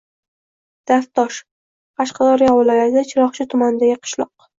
[0.91, 1.37] Davtosh-
[2.01, 4.33] Qashqadaryo viloyati Chiroqchi tumanidagi qishloq.